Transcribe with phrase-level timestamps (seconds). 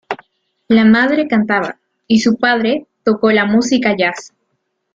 [0.67, 4.33] La madre cantaba y su padre tocó la música jazz.